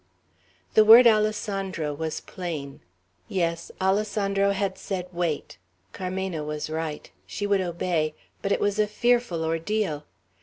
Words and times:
The 0.73 0.83
word 0.83 1.05
"Alessandro" 1.05 1.93
was 1.93 2.21
plain. 2.21 2.79
Yes, 3.27 3.69
Alessandro 3.79 4.49
had 4.49 4.79
said, 4.79 5.05
wait; 5.11 5.59
Carmena 5.93 6.43
was 6.43 6.71
right. 6.71 7.11
She 7.27 7.45
would 7.45 7.61
obey, 7.61 8.15
but 8.41 8.51
it 8.51 8.59
was 8.59 8.79
a 8.79 8.87
fearful 8.87 9.43
ordeal. 9.45 10.05